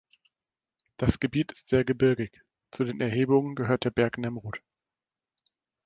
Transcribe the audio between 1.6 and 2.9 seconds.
sehr gebirgig, zu